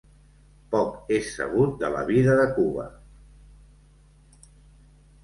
[0.75, 2.87] Poc és sabut de la vida de Cuba.